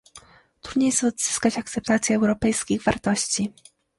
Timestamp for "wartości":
2.83-3.53